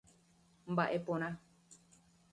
Mba'e 0.71 0.97
porã. 1.05 1.29